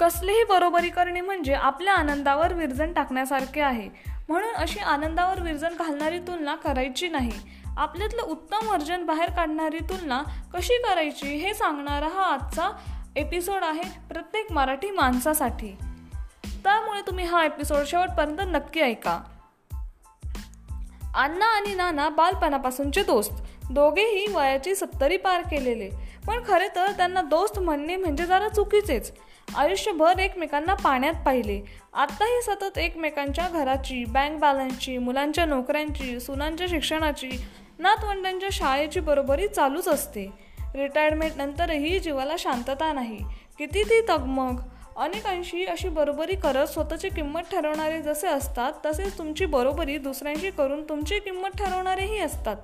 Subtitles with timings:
[0.00, 3.88] कसलीही बरोबरी करणे म्हणजे आपल्या आनंदावर विरजण टाकण्यासारखे आहे.
[4.28, 7.32] म्हणून अशी आनंदावर विरजण घालणारी तुलना करायची नाही.
[7.76, 10.22] आपल्यातलं उत्तम वर्जन बाहेर काढणारी तुलना
[10.54, 12.70] कशी करायची हे सांगणारा हा आजचा
[13.16, 15.76] एपिसोड आहे प्रत्येक मराठी माणसासाठी.
[16.64, 19.20] त्यामुळे तुम्ही हा एपिसोड शेवटपर्यंत नक्की ऐका.
[21.14, 23.32] अण्णा आणि नाना बालपणापासूनचे दोस्त.
[23.70, 25.90] दोघेही वयाची सत्तरी पार केलेले.
[26.26, 29.12] पण खरे तर त्यांना दोस्त म्हणणे म्हणजे जरा चुकीचेच.
[29.56, 31.60] आयुष्यभर एकमेकांना पाण्यात पाहिले.
[31.92, 37.30] आत्ताही सतत एकमेकांच्या घराची बँक बॅलन्सची मुलांच्या नोकऱ्यांची सुनांच्या शिक्षणाची
[37.78, 40.30] नातवंडांच्या शाळेची बरोबरी चालूच असते.
[40.74, 43.18] रिटायरमेंट नंतरही जीवाला शांतता नाही.
[43.58, 44.60] किती ती तगमग.
[44.96, 51.18] अनेकांशी अशी बरोबरी करत स्वतःची किंमत ठरवणारे जसे असतात तसेच तुमची बरोबरी दुसऱ्यांशी करून तुमची
[51.18, 52.56] किंमत ठरवणारेही असतात.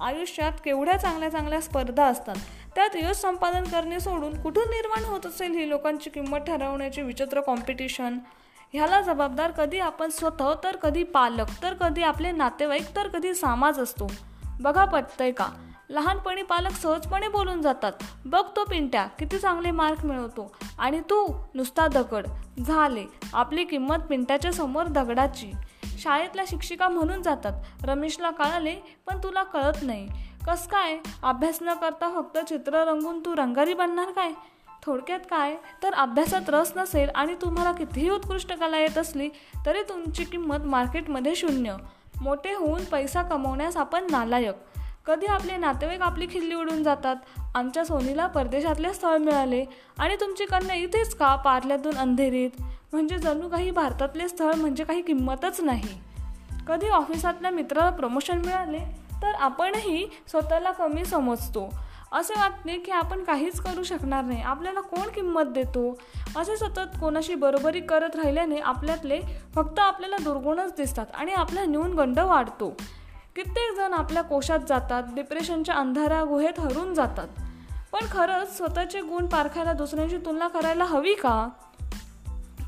[0.00, 2.36] आयुष्यात केवढ्या चांगल्या चांगल्या स्पर्धा असतात
[2.74, 8.18] त्यात यश संपादन करणे सोडून कुठून निर्माण होत असेल ही लोकांची किंमत ठरवण्याची विचित्र कॉम्पिटिशन
[8.72, 13.80] ह्याला जबाबदार कधी आपण स्वतः तर कधी पालक तर कधी आपले नातेवाईक तर कधी समाज
[13.80, 14.12] असतो.
[14.60, 15.46] बघा पटतंय का?
[15.90, 17.92] लहानपणी पालक सहजपणे बोलून जातात.
[18.24, 20.56] बघ तो पिंट्या किती चांगले मार्क मिळवतो.
[20.78, 22.26] आणि तू नुसता दगड.
[22.66, 23.04] झाले.
[23.34, 25.52] आपली किंमत पिंट्याच्या समोर दगडाची.
[25.98, 27.52] शाळेतल्या शिक्षिका म्हणून जातात.
[27.84, 28.74] रमेशला कळाले
[29.06, 30.08] पण तुला कळत नाही.
[30.46, 30.98] कस काय?
[31.22, 34.32] अभ्यास न करता फक्त चित्र रंगून तू रंगारी बनणार काय?
[34.82, 35.54] थोडक्यात काय?
[35.82, 39.28] तर अभ्यासात रस नसेल आणि तुम्हाला कितीही उत्कृष्ट कला येत असली
[39.66, 41.76] तरी तुमची किंमत मार्केटमध्ये शून्य.
[42.20, 44.54] मोठे होऊन पैसा कमवण्यास आपण नालायक.
[45.08, 47.16] कधी आपले नातेवाईक आपली खिल्ली उडून जातात?
[47.54, 49.64] आमच्या सोनीला परदेशातले स्थळ मिळाले.
[49.98, 51.36] आणि तुमची कन्या इथेच का?
[51.36, 52.50] पार्ल्यातून अंधेरीत?
[52.92, 56.00] म्हणजे जणू काही भारतातले स्थळ म्हणजे काही किंमतच नाही.
[56.68, 58.78] कधी ऑफिसातल्या मित्राला प्रमोशन मिळाले
[59.22, 61.74] तर आपणही स्वतःला कमी समजतो.
[62.12, 64.42] असे वाटते की आपण काहीच करू शकणार नाही.
[64.42, 65.98] आपल्याला कोण किंमत देतो?
[66.36, 69.20] असे सतत कोणाशी बरोबरी करत राहिल्याने आपल्यातले
[69.54, 72.76] फक्त आपल्याला दुर्गुणच दिसतात आणि आपला न्यूनगंड वाढतो.
[73.38, 77.28] कित्येक जण आपल्या कोशात जातात डिप्रेशनच्या अंधारा गुहेत हरून जातात.
[77.92, 81.48] पण खरंच स्वतःचे गुण पारखायला दुसऱ्यांशी तुलना करायला हवी का?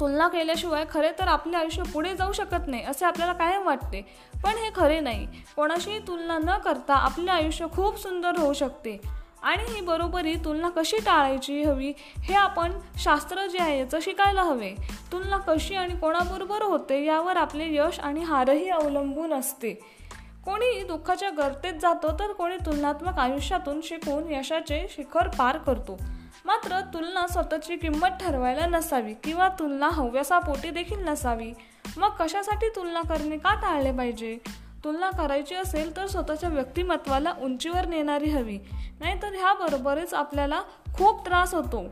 [0.01, 4.07] तुलना केल्याशिवाय खरे तर आपले आयुष्य पुढे जाऊ शकत नाही असे आपल्याला कायम वाटते.
[4.45, 5.27] पण हे खरे नाही.
[5.57, 9.01] कोणाशीही तुलना न करता आपले आयुष्य खूप सुंदर होऊ शकते.
[9.43, 14.75] आणि ही बरोबरी तुलना कशी टाळायची हवी हे आपण शास्त्र जे आहे याचं शिकायला हवे.
[15.13, 19.97] तुलना कशी आणि कोणाबरोबर होते यावर आपले यश आणि हारही अवलंबून असते.
[20.45, 25.99] कोणी दुःखाच्या गर्तेत जातो तर कोणी तुलनात्मक आयुष्यातून शिकून यशाचे शिखर पार करतो.
[26.45, 31.53] मात्र तुलना स्वतःची किंमत ठरवायला नसावी किंवा तुलना हव्यासापोटी देखील नसावी.
[31.97, 34.39] मग कशासाठी तुलना करणे का टाळले पाहिजे?
[34.85, 38.59] तुलना करायची असेल तर स्वतःच्या व्यक्तिमत्वाला उंचीवर नेणारी हवी.
[39.01, 40.63] नाहीतर ह्याबरोबरच आपल्याला
[40.95, 41.85] खूप त्रास होतो.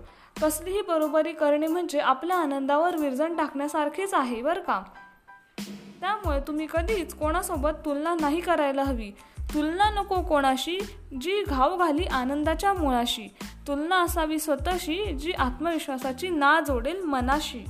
[0.42, 4.82] कसलीही बरोबरी करणे म्हणजे आपल्या आनंदावर विरजण टाकण्यासारखेच आहे बरं का?
[6.00, 9.10] त्यामुळे तुम्ही कधीच कोणासोबत तुलना नाही करायला हवी.
[9.54, 10.78] तुलना नको कोणाशी
[11.20, 13.28] जी घाव घाली आनंदाच्या मुळाशी.
[13.68, 17.64] तुलना असावी स्वतःशी जी आत्मविश्वासाची ना जोडेल मनाशी.